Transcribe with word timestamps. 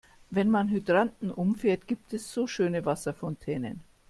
Wenn 0.31 0.49
man 0.49 0.69
Hydranten 0.69 1.29
umfährt, 1.29 1.85
gibt 1.87 2.11
es 2.13 2.33
so 2.33 2.47
schöne 2.47 2.85
Wasserfontänen. 2.87 3.81